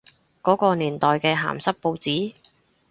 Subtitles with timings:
[0.41, 2.33] 嗰個年代嘅鹹濕報紙？